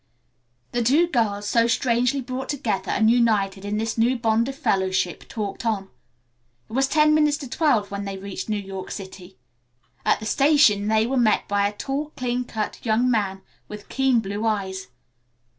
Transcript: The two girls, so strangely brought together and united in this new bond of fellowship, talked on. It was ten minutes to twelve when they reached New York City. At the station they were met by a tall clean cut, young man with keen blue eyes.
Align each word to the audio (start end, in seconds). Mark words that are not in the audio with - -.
The 0.71 0.81
two 0.81 1.07
girls, 1.07 1.47
so 1.47 1.67
strangely 1.67 2.21
brought 2.21 2.49
together 2.49 2.89
and 2.89 3.07
united 3.07 3.63
in 3.63 3.77
this 3.77 3.99
new 3.99 4.17
bond 4.17 4.49
of 4.49 4.55
fellowship, 4.57 5.27
talked 5.29 5.63
on. 5.63 5.91
It 6.67 6.73
was 6.73 6.87
ten 6.87 7.13
minutes 7.13 7.37
to 7.37 7.47
twelve 7.47 7.91
when 7.91 8.05
they 8.05 8.17
reached 8.17 8.49
New 8.49 8.57
York 8.57 8.89
City. 8.89 9.37
At 10.03 10.19
the 10.19 10.25
station 10.25 10.87
they 10.87 11.05
were 11.05 11.17
met 11.17 11.47
by 11.47 11.67
a 11.67 11.73
tall 11.77 12.09
clean 12.17 12.45
cut, 12.45 12.83
young 12.83 13.11
man 13.11 13.43
with 13.67 13.89
keen 13.89 14.21
blue 14.21 14.43
eyes. 14.43 14.87